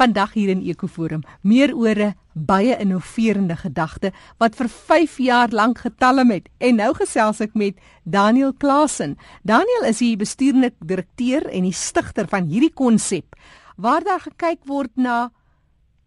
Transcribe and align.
Vandag 0.00 0.32
hier 0.32 0.48
in 0.48 0.62
Ekoforum, 0.64 1.20
meer 1.44 1.74
oor 1.76 1.98
'n 2.00 2.14
baie 2.32 2.76
innoverende 2.80 3.56
gedagte 3.56 4.12
wat 4.38 4.54
vir 4.56 4.68
5 4.68 5.18
jaar 5.18 5.48
lank 5.50 5.78
getalm 5.78 6.30
het. 6.30 6.48
En 6.58 6.76
nou 6.76 6.94
gesels 6.94 7.40
ek 7.40 7.54
met 7.54 7.76
Daniel 8.04 8.54
Klasen. 8.54 9.18
Daniel 9.42 9.84
is 9.84 9.98
die 9.98 10.16
bestuurende 10.16 10.72
direkteur 10.78 11.46
en 11.46 11.62
die 11.62 11.72
stigter 11.72 12.26
van 12.28 12.48
hierdie 12.48 12.72
konsep 12.72 13.36
waar 13.76 14.00
daar 14.00 14.20
gekyk 14.20 14.64
word 14.64 14.90
na 14.96 15.32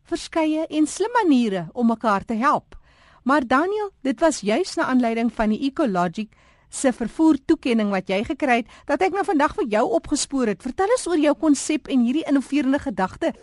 verskeie 0.03 0.65
en 0.69 0.87
slim 0.87 1.13
maniere 1.21 1.69
om 1.73 1.87
mekaar 1.87 2.25
te 2.25 2.33
help. 2.33 2.75
Maar 3.23 3.47
Daniel, 3.47 3.91
dit 4.01 4.19
was 4.19 4.39
juis 4.39 4.75
na 4.75 4.83
aanleiding 4.83 5.33
van 5.33 5.49
die 5.49 5.69
Ecologic 5.69 6.29
se 6.73 6.93
vervoer 6.93 7.37
toekenning 7.45 7.91
wat 7.93 8.09
jy 8.09 8.23
gekry 8.27 8.61
het 8.63 8.77
dat 8.89 9.01
ek 9.05 9.15
nou 9.15 9.23
vandag 9.27 9.55
vir 9.59 9.69
jou 9.77 9.85
opgespoor 9.99 10.53
het. 10.53 10.61
Vertel 10.65 10.93
ons 10.97 11.07
oor 11.07 11.21
jou 11.21 11.33
konsep 11.39 11.89
en 11.93 12.05
hierdie 12.05 12.25
innoverende 12.29 12.81
gedagte. 12.81 13.33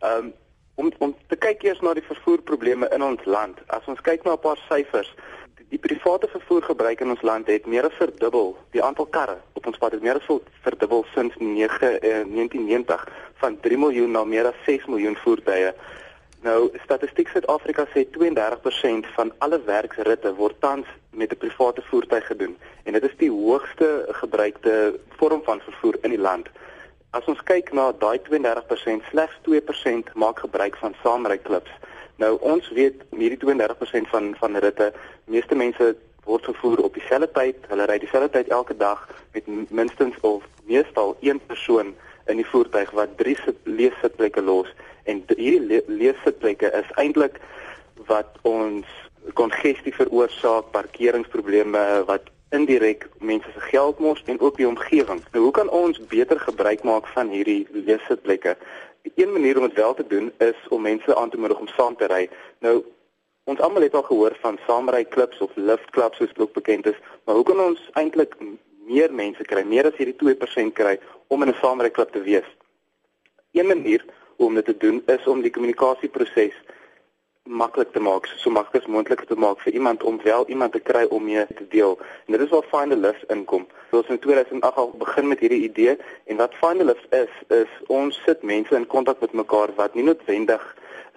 Um, 0.00 0.32
om 0.76 0.92
om 0.98 1.14
te 1.32 1.38
kyk 1.40 1.64
eers 1.64 1.80
na 1.80 1.94
die 1.96 2.04
vervoerprobleme 2.04 2.88
in 2.94 3.02
ons 3.02 3.24
land. 3.24 3.58
As 3.72 3.86
ons 3.90 4.00
kyk 4.04 4.24
na 4.24 4.36
'n 4.36 4.44
paar 4.44 4.60
syfers, 4.68 5.10
die, 5.56 5.66
die 5.72 5.78
private 5.78 6.28
vervoergebruik 6.28 7.00
in 7.00 7.10
ons 7.10 7.22
land 7.22 7.46
het 7.46 7.66
meer 7.66 7.86
as 7.88 7.98
verdubbel. 7.98 8.56
Die 8.72 8.82
aantal 8.82 9.06
karre 9.06 9.38
op 9.54 9.66
ons 9.66 9.78
pad 9.78 9.92
het 9.92 10.02
meer 10.02 10.20
as 10.20 10.40
verdubbel 10.62 11.04
sedert 11.14 11.40
1990 11.40 13.08
van 13.40 13.60
3 13.60 13.78
miljoen 13.78 14.10
na 14.10 14.24
meer 14.24 14.46
as 14.46 14.64
6 14.64 14.86
miljoen 14.86 15.16
voertuie. 15.16 15.74
Nou, 16.46 16.70
Statistiek 16.84 17.26
Suid-Afrika 17.32 17.88
sê 17.90 18.04
32% 18.14 19.08
van 19.16 19.32
alle 19.42 19.58
werksritte 19.66 20.30
word 20.38 20.60
tans 20.62 20.86
met 21.10 21.32
'n 21.32 21.40
private 21.42 21.82
voertuig 21.90 22.26
gedoen 22.26 22.54
en 22.84 22.92
dit 22.92 23.02
is 23.02 23.16
die 23.16 23.30
hoogste 23.30 23.88
gebruikte 24.20 25.00
vorm 25.18 25.42
van 25.42 25.60
vervoer 25.60 25.96
in 26.02 26.10
die 26.10 26.24
land. 26.28 26.46
As 27.10 27.24
ons 27.24 27.42
kyk 27.42 27.72
na 27.72 27.92
daai 27.92 28.18
32%, 28.22 29.02
slegs 29.10 29.36
2% 29.42 30.14
maak 30.14 30.38
gebruik 30.38 30.76
van 30.76 30.94
saamryklubs. 31.02 31.72
Nou 32.16 32.38
ons 32.40 32.70
weet 32.70 33.02
hierdie 33.10 33.42
32% 33.44 34.08
van 34.08 34.36
van 34.38 34.56
ritte, 34.56 34.92
meeste 35.24 35.54
mense 35.54 35.96
word 36.24 36.44
vervoer 36.44 36.78
op 36.78 36.94
dieselfde 36.94 37.30
tyd, 37.32 37.56
hulle 37.68 37.86
ry 37.86 37.98
dieselfde 37.98 38.30
tyd 38.30 38.48
elke 38.48 38.76
dag 38.76 39.08
met 39.32 39.70
minstens 39.70 40.14
of 40.20 40.44
meestal 40.64 41.16
een 41.20 41.40
persoon 41.46 41.94
in 42.26 42.36
die 42.36 42.50
voertuig 42.52 42.90
wat 42.90 43.18
drie 43.18 43.36
sit 43.44 43.56
leessitplekke 43.64 44.42
los 44.42 44.70
en 45.10 45.22
hierdie 45.36 45.82
leessitplekke 45.86 46.70
is 46.80 46.88
eintlik 47.02 47.40
wat 48.10 48.38
ons 48.42 48.86
kongestie 49.34 49.94
veroorsaak, 49.94 50.70
parkeringsprobleme 50.74 51.82
wat 52.06 52.30
indirek 52.54 53.08
mense 53.18 53.50
se 53.54 53.60
geld 53.70 53.98
mors 53.98 54.22
en 54.26 54.40
ook 54.40 54.56
die 54.56 54.68
omgewing. 54.68 55.22
Nou 55.32 55.44
hoe 55.44 55.52
kan 55.52 55.70
ons 55.70 55.98
beter 56.10 56.40
gebruik 56.40 56.82
maak 56.82 57.08
van 57.14 57.30
hierdie 57.34 57.66
leessitplekke? 57.70 58.56
Een 59.14 59.32
manier 59.32 59.58
om 59.58 59.66
dit 59.66 59.78
wel 59.78 59.94
te 59.94 60.06
doen 60.06 60.32
is 60.38 60.68
om 60.68 60.82
mense 60.82 61.16
aan 61.16 61.30
te 61.30 61.38
moedig 61.38 61.58
om 61.58 61.66
saam 61.66 61.96
te 61.96 62.06
ry. 62.10 62.28
Nou 62.58 62.82
ons 63.44 63.60
almal 63.60 63.86
het 63.86 63.94
al 63.94 64.02
gehoor 64.02 64.36
van 64.40 64.58
saamry 64.66 65.04
klubs 65.04 65.38
of 65.38 65.50
lift 65.54 65.90
clubs 65.90 66.18
soos 66.18 66.34
ook 66.36 66.52
bekend 66.52 66.86
is, 66.86 66.98
maar 67.24 67.34
hoe 67.34 67.44
kan 67.44 67.60
ons 67.60 67.82
eintlik 67.92 68.34
meer 68.86 69.12
mense 69.14 69.42
kry, 69.42 69.62
meer 69.62 69.86
as 69.86 69.98
hierdie 69.98 70.18
2% 70.18 70.74
kry 70.74 70.98
om 71.26 71.42
in 71.42 71.48
'n 71.48 71.60
saamry 71.60 71.90
klub 71.90 72.10
te 72.12 72.22
wees? 72.22 72.48
Een 73.52 73.66
manier 73.66 74.04
om 74.36 74.54
dit 74.54 74.64
te 74.64 74.76
doen 74.76 75.02
is 75.06 75.26
om 75.26 75.42
die 75.42 75.50
kommunikasieproses 75.50 76.56
maklik 77.46 77.92
te 77.92 78.00
maak, 78.00 78.26
so 78.26 78.50
maklik 78.50 78.82
as 78.82 78.88
moontlik 78.90 79.22
te 79.28 79.36
maak 79.38 79.60
vir 79.62 79.72
iemand 79.78 80.02
om 80.02 80.18
wel 80.22 80.46
iemand 80.50 80.72
te 80.72 80.80
kry 80.80 81.04
om 81.14 81.24
mee 81.24 81.46
te 81.46 81.66
deel. 81.70 81.94
En 82.26 82.34
dit 82.34 82.42
is 82.42 82.50
waar 82.50 82.66
Find 82.70 82.92
a 82.92 82.96
Lift 82.96 83.24
inkom. 83.30 83.66
Ons 83.90 84.10
in 84.10 84.18
2008 84.18 84.76
al 84.76 84.90
begin 84.98 85.28
met 85.28 85.40
hierdie 85.40 85.62
idee 85.68 85.96
en 86.26 86.42
wat 86.42 86.54
Find 86.60 86.82
a 86.82 86.88
Lift 86.90 87.06
is, 87.14 87.32
is 87.54 87.70
ons 87.86 88.18
sit 88.26 88.42
mense 88.42 88.74
in 88.74 88.86
kontak 88.86 89.20
met 89.20 89.32
mekaar 89.32 89.74
wat 89.78 89.94
nie 89.94 90.04
noodwendig 90.04 90.62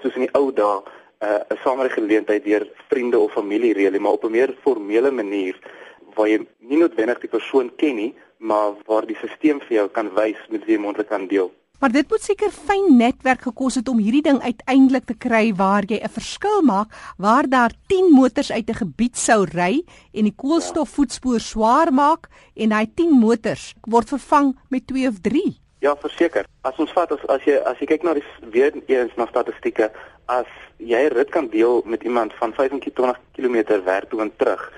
soos 0.03 0.15
in 0.15 0.27
die 0.27 0.33
ou 0.37 0.51
dae 0.53 0.79
uh, 0.79 1.27
'n 1.27 1.53
uh, 1.53 1.61
sameregeleentheid 1.63 2.43
deur 2.43 2.67
vriende 2.87 3.19
of 3.19 3.33
familie 3.33 3.73
reël 3.73 3.91
nie, 3.91 3.99
maar 3.99 4.17
op 4.19 4.23
'n 4.23 4.31
meer 4.31 4.55
formele 4.61 5.11
manier 5.11 5.57
waar 6.15 6.27
jy 6.27 6.45
nie 6.59 6.77
noodwendig 6.77 7.19
die 7.19 7.29
persoon 7.29 7.71
ken 7.75 7.95
nie, 7.95 8.13
maar 8.37 8.73
waar 8.85 9.05
die 9.05 9.15
stelsel 9.15 9.59
vir 9.67 9.75
jou 9.77 9.87
kan 9.89 10.13
wys 10.15 10.39
met 10.49 10.65
wie 10.65 10.75
jy 10.75 10.81
moontlik 10.81 11.09
kan 11.09 11.27
deel. 11.27 11.51
Maar 11.79 11.91
dit 11.95 12.09
moet 12.11 12.23
seker 12.23 12.51
fyn 12.51 12.97
netwerk 12.99 13.45
gekos 13.47 13.77
het 13.79 13.87
om 13.87 14.01
hierdie 14.03 14.23
ding 14.25 14.41
uiteindelik 14.43 15.05
te 15.07 15.15
kry 15.15 15.53
waar 15.55 15.85
jy 15.87 15.99
'n 16.03 16.11
verskil 16.11 16.61
maak 16.61 16.91
waar 17.17 17.47
daar 17.47 17.71
10 17.87 18.11
motors 18.11 18.51
uit 18.51 18.69
'n 18.69 18.81
gebied 18.83 19.17
sou 19.17 19.45
ry 19.45 19.83
en 20.13 20.23
die 20.23 20.35
koolstofvoetspoor 20.35 21.39
swaar 21.39 21.93
maak 21.93 22.27
en 22.55 22.69
daai 22.69 22.87
10 22.95 23.11
motors 23.11 23.73
word 23.87 24.09
vervang 24.09 24.57
met 24.69 24.87
2 24.87 25.07
of 25.07 25.21
3. 25.21 25.57
Ja, 25.79 25.95
verseker. 25.95 26.45
As 26.61 26.75
ons 26.77 26.91
vat 26.91 27.11
as 27.11 27.25
as 27.29 27.43
jy 27.43 27.55
as 27.55 27.79
jy 27.79 27.85
kyk 27.85 28.03
na 28.03 28.13
die 28.13 28.25
weer 28.51 28.73
eens 28.87 29.15
na 29.15 29.25
statistieke, 29.25 29.91
as 30.27 30.47
jy 30.77 31.07
rit 31.07 31.29
kan 31.29 31.47
deel 31.47 31.81
met 31.85 32.03
iemand 32.03 32.33
van 32.33 32.53
25 32.53 33.15
km 33.35 33.83
werk 33.85 34.09
toe 34.09 34.21
en 34.21 34.31
terug 34.35 34.73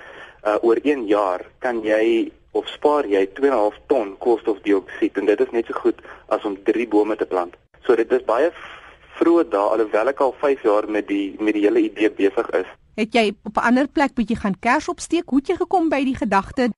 uh, 0.46 0.56
oor 0.62 0.78
1 0.82 1.06
jaar, 1.06 1.40
kan 1.58 1.82
jy 1.82 2.30
of 2.52 2.68
spaar 2.68 3.06
jy 3.08 3.24
2.5 3.40 3.80
ton 3.88 4.14
koolstofdioksied 4.18 5.18
en 5.18 5.26
dit 5.30 5.40
is 5.40 5.52
net 5.56 5.66
so 5.66 5.80
goed 5.84 6.00
as 6.28 6.44
om 6.44 6.56
3 6.68 6.88
bome 6.88 7.16
te 7.16 7.26
plant. 7.26 7.56
So 7.86 7.96
dit 7.96 8.12
is 8.12 8.24
baie 8.28 8.52
vroeg 9.18 9.48
daar 9.52 9.76
alhoewel 9.76 10.12
ek 10.12 10.20
al 10.24 10.34
5 10.40 10.62
jaar 10.62 10.88
met 10.90 11.08
die 11.08 11.36
met 11.40 11.54
die 11.54 11.64
hele 11.66 11.84
idee 11.88 12.10
besig 12.10 12.50
is. 12.58 12.68
Het 12.96 13.14
jy 13.14 13.32
op 13.48 13.56
'n 13.56 13.66
ander 13.68 13.88
plek 13.88 14.14
bietjie 14.14 14.36
gaan 14.36 14.58
kers 14.60 14.88
opsteek? 14.88 15.28
Hoe 15.28 15.38
het 15.38 15.48
jy 15.48 15.56
gekom 15.56 15.88
by 15.88 16.04
die 16.04 16.16
gedagte? 16.16 16.70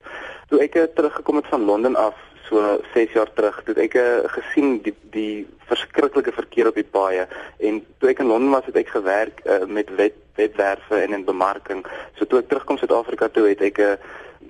Toe 0.49 0.61
ek 0.61 0.95
teruggekom 0.95 1.37
het 1.37 1.47
van 1.47 1.65
Londen 1.65 1.97
af 1.97 2.15
so 2.49 2.81
6 2.95 3.12
jaar 3.12 3.33
terug, 3.35 3.62
het 3.65 3.79
ek 3.79 3.95
uh, 3.95 4.03
gesien 4.27 4.83
die 4.83 4.95
die 5.11 5.47
verskriklike 5.67 6.33
verkeer 6.33 6.69
op 6.69 6.75
die 6.75 6.91
paaie 6.97 7.27
en 7.59 7.81
toe 7.99 8.11
ek 8.11 8.21
in 8.21 8.27
Londen 8.27 8.51
was 8.51 8.67
het 8.67 8.77
ek 8.77 8.89
gewerk 8.89 9.41
uh, 9.47 9.65
met 9.67 9.91
wet 9.97 10.15
webwerwe 10.35 11.01
en 11.01 11.12
in 11.12 11.25
bemarking. 11.25 11.85
So 12.19 12.27
toe 12.27 12.39
ek 12.39 12.49
terugkom 12.49 12.79
Suid-Afrika 12.79 13.29
toe 13.29 13.49
het 13.49 13.61
ek 13.62 13.79
'n 13.79 13.83
uh, 13.83 13.93
eh, 13.93 13.99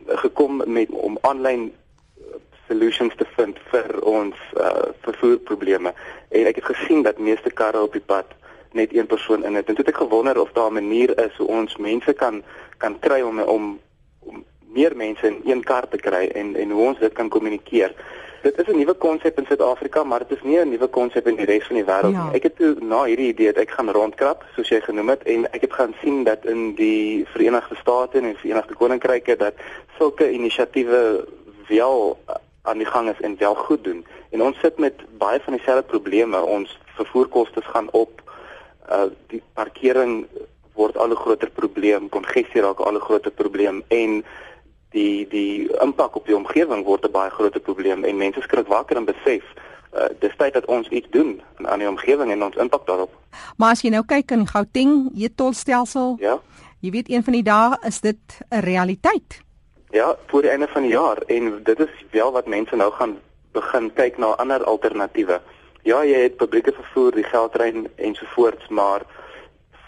gekom 0.06 0.62
met 0.66 0.90
om 0.90 1.18
aanlyn 1.20 1.72
uh, 1.72 2.36
solutions 2.68 3.14
te 3.16 3.26
vind 3.36 3.58
vir 3.70 4.00
ons 4.00 4.36
uh, 4.56 4.70
vervoerprobleme. 5.06 5.92
En 6.28 6.46
ek 6.46 6.60
het 6.60 6.64
gesien 6.64 7.02
dat 7.02 7.18
meeste 7.18 7.50
karre 7.50 7.82
op 7.82 7.92
die 7.92 8.04
pad 8.04 8.26
net 8.74 8.94
een 8.94 9.06
persoon 9.06 9.44
in 9.44 9.54
het. 9.54 9.68
En 9.68 9.74
toe 9.74 9.84
het 9.84 9.94
ek 9.94 10.02
gewonder 10.02 10.40
of 10.40 10.52
daar 10.52 10.70
'n 10.70 10.74
manier 10.74 11.18
is 11.18 11.36
hoe 11.36 11.46
ons 11.46 11.76
mense 11.76 12.12
kan 12.12 12.42
kan 12.78 12.98
kry 12.98 13.20
om 13.20 13.40
om 13.40 13.78
om 14.18 14.44
meer 14.74 14.96
mense 14.96 15.26
in 15.26 15.40
een 15.44 15.62
kar 15.64 15.88
te 15.88 15.96
kry 15.96 16.30
en 16.34 16.56
en 16.56 16.70
hoe 16.70 16.86
ons 16.86 16.98
dit 16.98 17.12
kan 17.12 17.28
kommunikeer 17.28 17.94
dit 18.44 18.58
is 18.58 18.66
'n 18.72 18.76
nuwe 18.76 18.94
konsep 18.94 19.38
in 19.38 19.46
Suid-Afrika, 19.46 20.04
maar 20.04 20.18
dit 20.18 20.30
is 20.36 20.42
nie 20.42 20.58
'n 20.58 20.68
nuwe 20.68 20.86
konsep 20.86 21.26
in 21.26 21.36
die 21.36 21.44
res 21.44 21.66
van 21.66 21.76
die 21.76 21.84
wêreld 21.84 22.12
ja. 22.12 22.24
nie. 22.24 22.34
Ek 22.38 22.42
het 22.42 22.56
toe 22.56 22.76
na 22.80 23.04
hierdie 23.04 23.28
idee 23.28 23.52
dat 23.52 23.62
ek 23.62 23.70
gaan 23.70 23.90
rondkrap, 23.90 24.44
soos 24.54 24.68
jy 24.68 24.80
genoem 24.80 25.08
het, 25.08 25.22
en 25.22 25.52
ek 25.52 25.60
het 25.60 25.72
gaan 25.72 25.94
sien 26.02 26.24
dat 26.24 26.44
in 26.44 26.74
die 26.74 27.26
Verenigde 27.32 27.76
State 27.76 28.18
en 28.18 28.24
die 28.24 28.36
Verenigde 28.42 28.74
Koninkryke 28.74 29.36
dat 29.36 29.54
sulke 29.98 30.30
inisiatiewe 30.30 31.26
wel 31.68 32.18
aan 32.62 32.78
die 32.78 32.86
gang 32.86 33.10
is 33.10 33.20
en 33.20 33.36
wel 33.38 33.54
goed 33.54 33.84
doen. 33.84 34.06
En 34.30 34.42
ons 34.42 34.58
sit 34.58 34.78
met 34.78 34.94
baie 35.18 35.40
van 35.40 35.52
dieselfde 35.52 35.82
probleme. 35.82 36.42
Ons 36.42 36.78
vervoerkoste 36.96 37.62
gaan 37.62 37.88
op. 37.90 38.22
Uh 38.90 39.04
die 39.26 39.42
parkering 39.52 40.26
word 40.72 40.96
al 40.96 41.10
'n 41.10 41.16
groter 41.16 41.50
probleem, 41.50 42.08
kongestie 42.08 42.60
raak 42.60 42.80
al 42.80 42.96
'n 42.96 43.06
groter 43.08 43.30
probleem 43.30 43.82
en 43.88 44.24
die 44.94 45.26
die 45.28 45.68
impak 45.82 46.16
op 46.16 46.26
die 46.26 46.36
omgewing 46.36 46.84
word 46.86 47.04
'n 47.04 47.12
baie 47.12 47.30
groot 47.30 47.62
probleem 47.62 48.04
en 48.04 48.16
mense 48.16 48.40
skrik 48.40 48.68
wakker 48.70 48.96
en 48.96 49.04
besef 49.04 49.44
uh, 49.94 50.08
dis 50.18 50.36
tyd 50.36 50.54
dat 50.54 50.66
ons 50.66 50.88
iets 50.88 51.10
doen 51.10 51.40
aan 51.56 51.78
die 51.78 51.88
omgewing 51.88 52.30
en 52.30 52.42
ons 52.42 52.56
impak 52.56 52.86
daarop. 52.86 53.12
Maar 53.56 53.70
as 53.70 53.82
jy 53.82 53.90
nou 53.94 54.04
kyk 54.06 54.30
in 54.30 54.46
Gauteng, 54.46 55.10
jy 55.14 55.28
tolstelsel. 55.34 56.16
Ja. 56.20 56.38
Jy 56.80 56.90
weet 56.90 57.10
een 57.10 57.24
van 57.24 57.32
die 57.32 57.42
dae 57.42 57.78
is 57.86 58.00
dit 58.00 58.40
'n 58.50 58.60
realiteit. 58.60 59.42
Ja, 59.90 60.16
voor 60.26 60.42
die 60.42 60.50
einde 60.50 60.68
van 60.68 60.82
die 60.82 60.90
jaar 60.90 61.18
en 61.26 61.62
dit 61.64 61.78
is 61.80 61.94
wel 62.10 62.32
wat 62.32 62.46
mense 62.46 62.76
nou 62.76 62.92
gaan 62.92 63.18
begin 63.52 63.92
kyk 63.94 64.18
na 64.18 64.26
ander 64.26 64.64
alternatiewe. 64.64 65.40
Ja, 65.82 66.04
jy 66.04 66.22
het 66.22 66.36
publieke 66.36 66.72
vervoer, 66.72 67.12
die 67.12 67.24
geldtrein 67.24 67.88
ensovoorts, 67.96 68.68
maar 68.68 69.02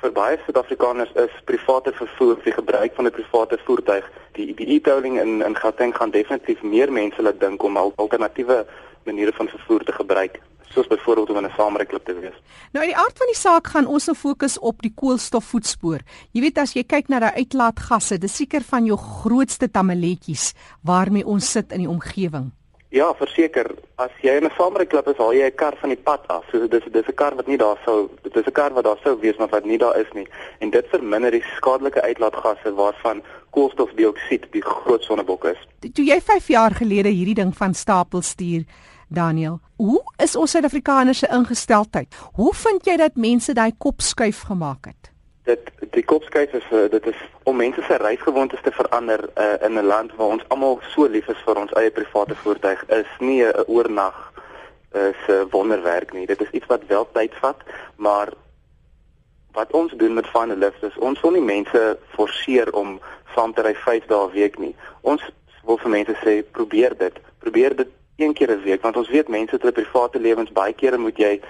vir 0.00 0.12
baie 0.12 0.38
Suid-Afrikaners 0.44 1.12
is 1.22 1.32
private 1.44 1.92
vervoer, 1.92 2.36
die 2.44 2.52
gebruik 2.52 2.94
van 2.94 3.06
'n 3.06 3.16
private 3.18 3.58
voertuig, 3.64 4.04
die 4.32 4.54
die 4.54 4.68
e-tolling 4.74 5.20
in 5.20 5.42
in 5.42 5.56
Gauteng 5.56 5.96
gaan 5.96 6.10
definitief 6.10 6.62
meer 6.62 6.92
mense 6.92 7.22
laat 7.22 7.40
dink 7.40 7.62
om 7.62 7.76
alternatiewe 7.76 8.66
maniere 9.04 9.32
van 9.32 9.48
vervoer 9.48 9.84
te 9.84 9.92
gebruik 9.92 10.40
soos 10.76 10.86
byvoorbeeld 10.86 11.30
om 11.30 11.36
in 11.36 11.44
'n 11.44 11.56
saamryklub 11.56 12.04
te 12.04 12.14
wees. 12.14 12.38
Nou 12.72 12.84
in 12.84 12.90
die 12.92 13.00
aard 13.04 13.18
van 13.18 13.26
die 13.26 13.40
saak 13.40 13.66
gaan 13.66 13.86
ons 13.86 14.06
nou 14.06 14.16
fokus 14.16 14.58
op 14.58 14.82
die 14.82 14.92
koolstofvoetspoor. 14.94 16.00
Jy 16.32 16.40
weet 16.40 16.58
as 16.58 16.72
jy 16.72 16.84
kyk 16.84 17.08
na 17.08 17.18
daai 17.18 17.34
uitlaatgasse, 17.42 18.18
dis 18.18 18.36
seker 18.36 18.60
van 18.60 18.84
jou 18.84 18.98
grootste 18.98 19.70
tamaletjies 19.70 20.52
waarmee 20.82 21.26
ons 21.26 21.50
sit 21.50 21.72
in 21.72 21.78
die 21.78 21.88
omgewing. 21.88 22.52
Ja, 22.96 23.10
verseker, 23.12 23.66
as 24.00 24.12
jy 24.24 24.38
in 24.38 24.46
'n 24.46 24.54
saamryklub 24.56 25.08
is, 25.10 25.18
haal 25.20 25.34
jy 25.34 25.46
'n 25.46 25.54
kar 25.54 25.74
van 25.80 25.90
die 25.90 26.02
pad 26.08 26.22
af. 26.28 26.44
So 26.50 26.66
dis 26.66 26.84
dis 26.92 27.08
'n 27.08 27.14
kar 27.14 27.34
wat 27.36 27.46
nie 27.46 27.58
daar 27.58 27.78
sou 27.84 28.08
dit 28.22 28.36
is 28.36 28.46
'n 28.46 28.52
kar 28.52 28.72
wat 28.72 28.84
daar 28.84 29.00
sou 29.04 29.20
wees 29.20 29.36
maar 29.36 29.52
wat 29.52 29.64
nie 29.64 29.78
daar 29.78 29.98
is 30.00 30.10
nie. 30.14 30.28
En 30.60 30.70
dit 30.70 30.86
verminder 30.88 31.30
die 31.30 31.44
skadelike 31.56 32.00
uitlaatgasse 32.00 32.74
waarvan 32.74 33.22
koolstofdioksied 33.50 34.46
die 34.52 34.62
groot 34.62 35.02
sonnebok 35.02 35.44
is. 35.44 35.58
Toe 35.92 36.04
jy 36.04 36.20
5 36.20 36.48
jaar 36.48 36.74
gelede 36.74 37.08
hierdie 37.08 37.34
ding 37.34 37.56
van 37.56 37.74
stapel 37.74 38.22
stuur, 38.22 38.64
Daniel. 39.08 39.60
Hoe 39.76 40.02
is 40.16 40.36
ons 40.36 40.50
Suid-Afrikaners 40.50 41.18
se 41.18 41.28
ingesteldheid? 41.28 42.14
Hoe 42.32 42.54
vind 42.54 42.86
jy 42.86 42.96
dat 42.96 43.16
mense 43.16 43.52
daai 43.52 43.72
kop 43.78 44.00
skuif 44.00 44.40
gemaak 44.40 44.84
het? 44.84 45.15
Dit 45.46 45.68
die 45.94 46.04
kopskuif 46.04 46.52
is 46.58 46.64
uh, 46.74 46.86
dit 46.90 47.06
is 47.06 47.18
om 47.46 47.56
mense 47.56 47.82
se 47.86 47.96
reisgewoontes 48.02 48.62
te 48.62 48.72
verander 48.74 49.20
uh, 49.34 49.54
in 49.66 49.78
'n 49.78 49.86
land 49.86 50.14
waar 50.16 50.34
ons 50.36 50.48
almal 50.48 50.80
so 50.94 51.06
lief 51.06 51.28
is 51.28 51.44
vir 51.46 51.60
ons 51.62 51.74
eie 51.78 51.90
private 51.90 52.34
voertuig 52.34 52.82
is 52.88 53.12
nie 53.18 53.44
'n 53.44 53.64
oornag 53.66 54.18
is 54.92 55.20
'n 55.28 55.46
wonderwerk 55.50 56.12
nie. 56.12 56.26
Dit 56.26 56.40
is 56.40 56.50
iets 56.50 56.66
wat 56.66 56.86
wel 56.86 57.08
tyd 57.12 57.34
vat, 57.34 57.62
maar 57.96 58.28
wat 59.52 59.72
ons 59.72 59.92
doen 59.96 60.14
met 60.14 60.26
Final 60.26 60.56
Lift 60.56 60.82
is 60.82 60.98
ons 60.98 61.20
wil 61.20 61.30
nie 61.30 61.46
mense 61.54 61.98
forceer 62.16 62.72
om 62.72 63.00
saam 63.34 63.54
te 63.54 63.62
ry 63.62 63.74
5 63.74 64.06
dae 64.06 64.26
'n 64.26 64.32
week 64.32 64.58
nie. 64.58 64.74
Ons 65.00 65.22
wil 65.64 65.78
vir 65.78 65.90
mense 65.90 66.14
sê 66.24 66.42
probeer 66.50 66.96
dit. 66.98 67.14
Probeer 67.38 67.76
dit 67.76 67.88
een 68.16 68.32
keer 68.32 68.50
'n 68.50 68.62
week 68.62 68.82
want 68.82 68.96
ons 68.96 69.08
weet 69.08 69.28
mense 69.28 69.54
het 69.54 69.62
hulle 69.62 69.72
private 69.72 70.20
lewens 70.20 70.52
baie 70.52 70.72
kere 70.72 70.98
moet 70.98 71.16
jy 71.16 71.40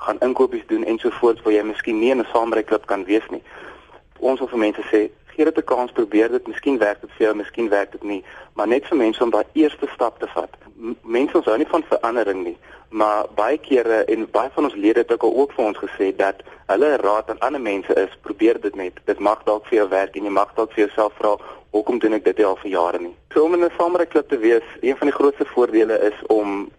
gaan 0.00 0.20
inkopies 0.20 0.66
doen 0.66 0.84
ensovoorts 0.84 1.42
waar 1.42 1.52
jy 1.52 1.62
miskien 1.62 1.98
nie 1.98 2.10
in 2.10 2.20
'n 2.20 2.32
saamryklub 2.32 2.86
kan 2.86 3.04
wees 3.04 3.26
nie. 3.30 3.42
Ons 4.18 4.38
wil 4.38 4.48
vir 4.48 4.58
mense 4.58 4.82
sê 4.92 5.10
gee 5.34 5.44
dit 5.44 5.56
'n 5.56 5.64
kans, 5.64 5.92
probeer 5.92 6.30
dit. 6.30 6.46
Miskien 6.46 6.78
werk 6.78 7.00
dit 7.00 7.10
vir 7.10 7.26
jou, 7.26 7.36
miskien 7.36 7.68
werk 7.68 7.92
dit 7.92 8.02
nie, 8.02 8.24
maar 8.54 8.68
net 8.68 8.86
vir 8.86 8.96
mense 8.96 9.22
om 9.22 9.30
daai 9.30 9.44
eerste 9.52 9.86
stap 9.94 10.18
te 10.18 10.26
vat. 10.26 10.50
M 10.76 10.96
mense 11.02 11.40
hou 11.44 11.56
nie 11.56 11.66
van 11.66 11.82
verandering 11.82 12.44
nie, 12.44 12.56
maar 12.88 13.26
baie 13.34 13.58
kere 13.58 14.04
en 14.04 14.30
baie 14.30 14.50
van 14.54 14.64
ons 14.64 14.74
lede 14.74 14.98
het 14.98 15.22
ook 15.22 15.52
vir 15.52 15.64
ons 15.64 15.78
gesê 15.78 16.16
dat 16.16 16.42
hulle 16.66 16.96
raad 16.96 17.30
aan 17.30 17.38
ander 17.38 17.60
mense 17.60 17.94
is, 17.94 18.18
probeer 18.22 18.60
dit 18.60 18.74
net. 18.74 18.92
Dit 19.04 19.18
mag 19.18 19.42
dalk 19.44 19.66
vir 19.66 19.78
jou 19.78 19.88
werk 19.88 20.16
en 20.16 20.24
jy 20.24 20.30
mag 20.30 20.54
dalk 20.54 20.72
vir 20.72 20.84
jouself 20.86 21.12
vra, 21.18 21.36
hoekom 21.70 21.98
doen 21.98 22.12
ek 22.12 22.24
dit 22.24 22.44
al 22.44 22.56
vir 22.56 22.70
jare 22.70 22.98
nie? 22.98 23.14
So 23.32 23.44
om 23.44 23.54
in 23.54 23.64
'n 23.64 23.70
saamryklub 23.78 24.28
te 24.28 24.38
wees, 24.38 24.66
een 24.80 24.96
van 24.96 25.06
die 25.06 25.16
grootste 25.16 25.44
voordele 25.44 25.98
is 26.10 26.26
om 26.26 26.70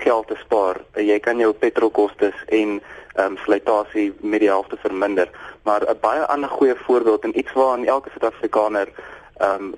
geld 0.00 0.26
te 0.26 0.36
spaar. 0.40 0.80
Jy 0.94 1.18
kan 1.20 1.38
jou 1.38 1.52
petrolkostes 1.52 2.36
en 2.46 2.80
ehm 3.14 3.32
um, 3.32 3.36
slytasie 3.44 4.12
met 4.20 4.40
die 4.40 4.48
helfte 4.48 4.76
verminder. 4.80 5.30
Maar 5.62 5.82
'n 5.88 5.98
baie 6.00 6.26
ander 6.26 6.50
goeie 6.50 6.74
voorbeeld 6.74 7.24
en 7.24 7.38
iets 7.38 7.52
waaraan 7.52 7.86
elke 7.86 8.10
Suid-Afrikaner 8.10 8.88
ehm 9.40 9.74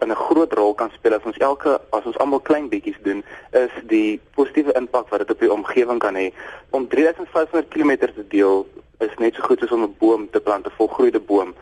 um, 0.00 0.08
'n 0.08 0.14
groot 0.14 0.52
rol 0.52 0.74
kan 0.74 0.90
speel 0.90 1.14
as 1.14 1.24
ons 1.24 1.36
elke 1.36 1.80
as 1.90 2.04
ons 2.04 2.18
almal 2.18 2.40
klein 2.40 2.68
bietjies 2.68 2.98
doen, 3.02 3.24
is 3.50 3.70
die 3.82 4.20
positiewe 4.34 4.72
impak 4.72 5.08
wat 5.08 5.18
dit 5.18 5.30
op 5.30 5.40
die 5.40 5.52
omgewing 5.52 5.98
kan 5.98 6.14
hê. 6.14 6.32
Om 6.70 6.88
3500 6.88 7.68
km 7.68 7.96
te 7.96 8.24
deel 8.28 8.66
is 8.98 9.14
net 9.18 9.34
so 9.34 9.42
goed 9.42 9.62
as 9.62 9.72
om 9.72 9.82
'n 9.82 9.96
boom 9.98 10.30
te 10.30 10.40
plant, 10.40 10.66
'n 10.66 10.76
volgroeide 10.76 11.20
boom. 11.20 11.54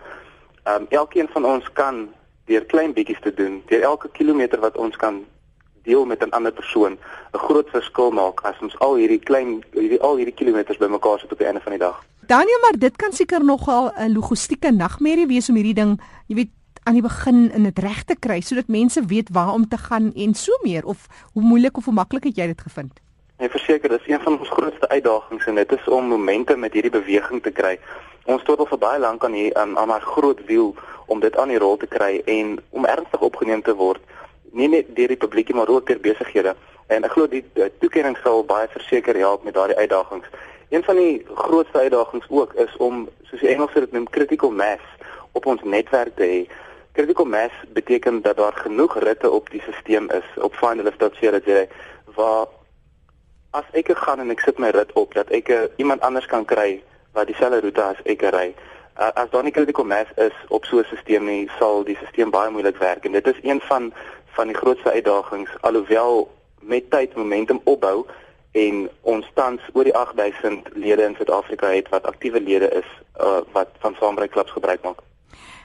Ehm 0.64 0.82
um, 0.82 0.86
elkeen 0.88 1.28
van 1.28 1.44
ons 1.44 1.72
kan 1.72 2.12
deur 2.44 2.64
klein 2.64 2.92
bietjies 2.92 3.20
te 3.20 3.34
doen, 3.34 3.62
deur 3.66 3.82
elke 3.82 4.08
kilometer 4.12 4.60
wat 4.60 4.76
ons 4.76 4.96
kan 4.96 5.24
deel 5.84 6.04
met 6.04 6.20
'n 6.24 6.34
ander 6.36 6.52
persoon 6.52 6.98
'n 7.32 7.38
groot 7.46 7.68
verskil 7.70 8.10
maak 8.10 8.40
as 8.40 8.58
ons 8.60 8.78
al 8.78 8.94
hierdie 8.96 9.18
klein 9.18 9.64
hierdie 9.72 10.00
al 10.00 10.16
hierdie 10.16 10.34
kilometers 10.34 10.78
bymekaar 10.78 11.18
sit 11.20 11.32
op 11.32 11.38
die 11.38 11.46
einde 11.46 11.60
van 11.60 11.72
die 11.72 11.84
dag. 11.86 12.04
Daniel, 12.26 12.60
maar 12.60 12.78
dit 12.78 12.96
kan 12.96 13.12
seker 13.12 13.44
nogal 13.44 13.92
'n 13.96 14.12
logistieke 14.12 14.70
nagmerrie 14.72 15.26
wees 15.26 15.48
om 15.48 15.54
hierdie 15.54 15.74
ding, 15.74 16.00
jy 16.26 16.34
weet, 16.34 16.50
aan 16.84 16.92
die 16.92 17.02
begin 17.02 17.50
in 17.52 17.62
dit 17.62 17.78
reg 17.78 18.02
te 18.04 18.16
kry 18.18 18.40
sodat 18.40 18.68
mense 18.68 19.00
weet 19.04 19.28
waar 19.32 19.52
om 19.52 19.68
te 19.68 19.76
gaan 19.76 20.12
en 20.14 20.34
so 20.34 20.52
meer 20.62 20.84
of 20.84 21.06
hoe 21.32 21.42
moeilik 21.42 21.76
of 21.76 21.84
hoe 21.84 21.94
maklik 21.94 22.24
het 22.24 22.36
jy 22.36 22.46
dit 22.46 22.60
gevind? 22.60 23.00
Ek 23.36 23.50
verseker, 23.50 23.88
dis 23.88 24.06
een 24.06 24.20
van 24.20 24.38
ons 24.38 24.48
grootste 24.48 24.88
uitdagings 24.88 25.46
en 25.46 25.54
dit 25.54 25.72
is 25.72 25.88
om 25.88 26.04
momente 26.12 26.56
met 26.56 26.72
hierdie 26.72 26.92
beweging 26.92 27.42
te 27.42 27.50
kry. 27.50 27.78
Ons 28.24 28.44
het 28.46 28.58
al 28.58 28.68
vir 28.68 28.78
baie 28.78 29.00
lank 29.00 29.24
aan 29.24 29.32
hier 29.32 29.54
aan 29.54 29.78
aan 29.78 29.90
'n 29.90 30.00
groot 30.00 30.44
wiel 30.46 30.74
om 31.06 31.20
dit 31.20 31.36
aan 31.36 31.48
die 31.48 31.58
rol 31.58 31.76
te 31.76 31.86
kry 31.86 32.22
en 32.24 32.58
om 32.70 32.84
ernstig 32.84 33.20
opgeneem 33.20 33.62
te 33.62 33.74
word 33.74 34.00
nie 34.54 34.68
net 34.70 34.94
deur 34.96 35.10
die 35.12 35.20
publiek 35.20 35.52
maar 35.54 35.68
ook 35.68 35.86
deur 35.86 36.00
besighede. 36.00 36.54
En 36.86 37.04
ek 37.04 37.14
glo 37.16 37.28
die 37.28 37.44
toekenning 37.80 38.16
sal 38.22 38.44
baie 38.46 38.68
verseker 38.72 39.16
help 39.16 39.44
met 39.44 39.54
daardie 39.54 39.76
uitdagings. 39.76 40.28
Een 40.68 40.84
van 40.84 40.96
die 40.96 41.26
grootste 41.34 41.78
uitdagings 41.78 42.26
ook 42.28 42.54
is 42.54 42.76
om 42.76 43.08
soos 43.22 43.40
die 43.40 43.48
Engelse 43.54 43.80
dit 43.80 43.92
noem 43.92 44.08
critical 44.10 44.50
mass 44.50 44.84
op 45.32 45.46
ons 45.46 45.62
netwerk 45.62 46.16
te 46.16 46.28
hê. 46.28 46.40
Critical 46.94 47.26
mass 47.26 47.54
beteken 47.72 48.22
dat 48.22 48.36
daar 48.36 48.52
genoeg 48.52 48.98
ritte 48.98 49.30
op 49.30 49.50
die 49.50 49.62
stelsel 49.62 50.10
is 50.10 50.28
op 50.42 50.54
finalist.co.za 50.54 51.64
waar 52.14 52.46
as 53.50 53.66
ek 53.72 53.90
gaan 53.98 54.20
en 54.20 54.30
ek 54.34 54.42
sit 54.42 54.58
my 54.58 54.70
rit 54.74 54.92
op 54.98 55.14
dat 55.14 55.30
ek 55.34 55.50
iemand 55.76 56.02
anders 56.06 56.26
kan 56.26 56.44
kry 56.44 56.82
wat 57.14 57.26
dieselfde 57.30 57.60
roete 57.62 57.82
as 57.82 58.00
ek 58.04 58.22
ry. 58.34 58.48
As 58.94 59.30
daar 59.30 59.42
nie 59.42 59.54
critical 59.54 59.86
mass 59.86 60.10
is 60.16 60.34
op 60.48 60.64
so 60.64 60.78
'n 60.78 60.84
stelsel 60.84 61.22
nie, 61.22 61.50
sal 61.58 61.84
die 61.84 61.96
stelsel 61.96 62.30
baie 62.30 62.50
moeilik 62.50 62.76
werk 62.78 63.04
en 63.04 63.12
dit 63.12 63.26
is 63.26 63.40
een 63.42 63.60
van 63.60 63.92
van 64.34 64.50
die 64.50 64.56
grootste 64.56 64.90
uitdagings 64.90 65.50
alhoewel 65.60 66.28
met 66.60 66.90
tyd 66.90 67.16
momentum 67.16 67.60
opbou 67.64 68.04
en 68.52 68.84
ons 69.02 69.26
tans 69.34 69.60
oor 69.72 69.84
die 69.84 69.96
8000 69.96 70.68
lede 70.74 71.02
in 71.02 71.16
Suid-Afrika 71.18 71.72
het 71.74 71.88
wat 71.90 72.06
aktiewe 72.06 72.40
lede 72.40 72.70
is 72.70 72.86
uh, 73.20 73.42
wat 73.52 73.74
van 73.82 73.96
Saamry 73.98 74.28
Klubs 74.28 74.54
gebruik 74.54 74.82
maak. 74.86 75.02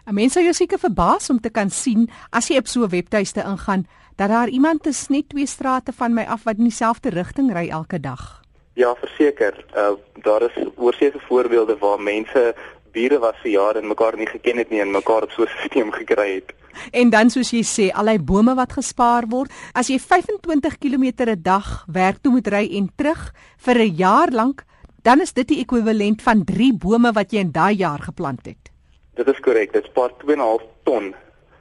Mense 0.10 0.40
sou 0.40 0.44
jou 0.44 0.56
seker 0.58 0.82
verbaas 0.82 1.30
om 1.30 1.38
te 1.40 1.52
kan 1.54 1.70
sien 1.70 2.08
as 2.34 2.50
jy 2.50 2.58
op 2.58 2.68
so 2.68 2.82
'n 2.82 2.90
webtuiste 2.90 3.46
ingaan 3.46 3.86
dat 4.16 4.30
daar 4.30 4.50
iemand 4.50 4.88
is 4.88 5.08
net 5.08 5.30
twee 5.30 5.46
strate 5.46 5.94
van 5.94 6.14
my 6.14 6.26
af 6.26 6.44
wat 6.44 6.58
in 6.58 6.64
dieselfde 6.64 7.10
rigting 7.10 7.54
ry 7.54 7.70
elke 7.70 8.00
dag. 8.00 8.42
Ja, 8.74 8.96
verseker. 8.96 9.66
Uh, 9.76 9.92
daar 10.22 10.42
is 10.42 10.66
oorseese 10.76 11.20
voorbeelde 11.20 11.78
waar 11.78 12.02
mense 12.02 12.56
bure 13.00 13.20
was 13.24 13.38
vir 13.44 13.52
jare 13.52 13.80
en 13.80 13.88
mekaar 13.88 14.18
nie 14.20 14.28
geken 14.28 14.58
het 14.62 14.72
nie 14.74 14.82
en 14.84 14.92
mekaar 14.92 15.24
op 15.28 15.32
so 15.32 15.44
'n 15.44 15.50
stelsel 15.56 15.92
gekry 15.92 16.30
het. 16.36 16.54
En 16.92 17.10
dan 17.10 17.30
soos 17.30 17.52
jy 17.52 17.64
sê, 17.64 17.92
al 17.94 18.06
die 18.06 18.20
bome 18.20 18.56
wat 18.56 18.74
gespaar 18.74 19.28
word, 19.28 19.52
as 19.74 19.88
jy 19.88 20.00
25 20.00 20.78
km 20.78 21.06
'n 21.26 21.42
dag 21.42 21.86
werk 21.88 22.18
toe 22.22 22.32
moet 22.32 22.48
ry 22.48 22.78
en 22.78 22.90
terug 22.96 23.34
vir 23.58 23.76
'n 23.76 23.96
jaar 23.96 24.32
lank, 24.32 24.64
dan 25.04 25.22
is 25.22 25.34
dit 25.34 25.48
die 25.48 25.62
ekwivalent 25.62 26.22
van 26.22 26.44
3 26.44 26.74
bome 26.74 27.12
wat 27.12 27.32
jy 27.32 27.40
in 27.40 27.52
daai 27.52 27.76
jaar 27.76 28.00
geplant 28.00 28.46
het. 28.46 28.72
Dit 29.16 29.28
is 29.28 29.40
korrek. 29.40 29.74
Dit 29.74 29.86
spaar 29.86 30.12
2.5 30.18 30.64
ton 30.84 31.16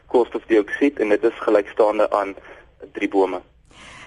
koolstofdioksied 0.07 1.01
en 1.01 1.09
dit 1.09 1.25
is 1.25 1.33
gelykstaande 1.47 2.11
aan 2.11 2.35
3 2.93 3.09
bome. 3.09 3.41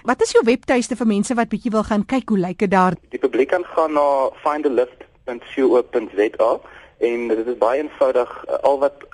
Wat 0.02 0.22
is 0.22 0.32
jou 0.32 0.44
webtuiste 0.44 0.96
vir 0.96 1.06
mense 1.06 1.34
wat 1.34 1.48
bietjie 1.48 1.70
wil 1.70 1.82
gaan 1.82 2.04
kyk 2.04 2.28
hoe 2.28 2.38
lyk 2.38 2.58
dit 2.58 2.70
daar? 2.70 2.94
Die 3.10 3.18
publiek 3.18 3.48
kan 3.48 3.64
gaan 3.64 3.92
na 3.92 4.30
findalift.co.za 4.42 6.60
en 7.02 7.28
dit 7.28 7.46
is 7.46 7.58
baie 7.58 7.82
eenvoudig 7.82 8.30
al 8.62 8.78
wat 8.78 9.04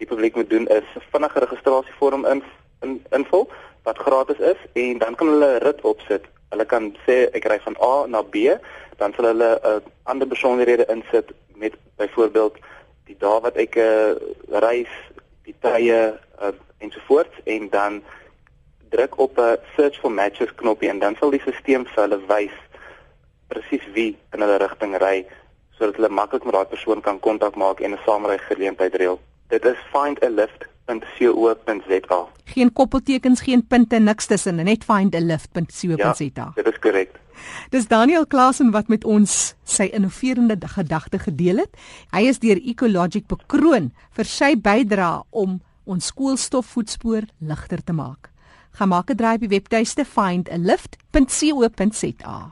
die 0.00 0.08
publiek 0.08 0.34
moet 0.34 0.50
doen 0.50 0.66
is 0.66 0.86
'n 0.96 1.06
vinnige 1.12 1.38
registrasievorm 1.38 2.26
in, 2.26 2.42
in 2.80 3.04
invul 3.10 3.50
wat 3.82 3.98
gratis 3.98 4.38
is 4.38 4.60
en 4.72 4.98
dan 4.98 5.14
kan 5.14 5.26
hulle 5.26 5.50
'n 5.54 5.62
rit 5.62 5.80
opsit. 5.80 6.24
Hulle 6.48 6.64
kan 6.64 6.96
sê 7.06 7.16
ek 7.32 7.44
ry 7.44 7.58
van 7.60 7.76
A 7.82 8.06
na 8.06 8.22
B, 8.22 8.34
dan 8.96 9.12
sal 9.12 9.24
hulle 9.24 9.50
'n 9.62 9.66
uh, 9.68 9.80
ander 10.02 10.28
besonderhede 10.28 10.86
insit 10.86 11.28
met 11.54 11.74
byvoorbeeld 11.96 12.56
die 13.04 13.16
dae 13.18 13.40
wat 13.40 13.56
ek 13.56 13.76
uh, 13.76 14.14
reis, 14.48 14.92
die 15.44 15.54
tye 15.60 16.18
uh, 16.42 16.52
ensovoorts 16.78 17.36
en 17.44 17.68
dan 17.68 18.02
druk 18.90 19.18
op 19.18 19.38
'n 19.38 19.58
search 19.76 20.00
for 20.00 20.10
matches 20.10 20.54
knoppie 20.54 20.88
en 20.88 20.98
dan 20.98 21.16
sal 21.16 21.30
die 21.30 21.40
stelsel 21.40 21.84
vir 21.84 22.02
hulle 22.02 22.20
wys 22.26 22.56
presies 23.48 23.86
wie 23.94 24.16
in 24.32 24.40
hulle 24.40 24.58
rigting 24.62 24.96
ry 24.96 25.26
sodat 25.80 25.96
hulle 25.96 26.12
maklik 26.12 26.44
met 26.44 26.52
daai 26.54 26.68
persoon 26.68 27.00
kan 27.00 27.16
kontak 27.24 27.56
maak 27.56 27.80
en 27.80 27.96
'n 27.96 27.98
saamry 28.04 28.38
geleentheid 28.38 28.94
reël. 28.94 29.20
Dit 29.48 29.64
is 29.64 29.76
findalift.co.za. 29.92 32.26
Geen 32.44 32.72
koppeltekens, 32.72 33.40
geen 33.40 33.66
punte, 33.66 33.98
niks 33.98 34.26
tussen, 34.26 34.64
net 34.64 34.84
findalift.co.za. 34.84 35.96
Ja, 35.96 36.14
dit 36.54 36.66
is 36.66 36.78
korrek. 36.78 37.10
Dis 37.70 37.88
Daniel 37.88 38.26
Klasen 38.26 38.70
wat 38.70 38.88
met 38.88 39.04
ons 39.04 39.54
sy 39.64 39.82
innoverende 39.82 40.58
gedagte 40.60 41.18
gedeel 41.18 41.56
het. 41.56 41.76
Hy 42.10 42.20
is 42.28 42.38
deur 42.38 42.56
Ecologic 42.56 43.26
bekroon 43.26 43.92
vir 44.12 44.24
sy 44.24 44.56
bydrae 44.56 45.22
om 45.30 45.60
ons 45.84 46.06
skoolstofvoetspoor 46.06 47.22
ligter 47.38 47.84
te 47.84 47.92
maak. 47.92 48.30
Gemaak 48.78 49.10
'n 49.10 49.16
draai 49.16 49.34
op 49.34 49.40
die 49.40 49.48
webtuiste 49.48 50.04
findalift.co.za. 50.04 52.48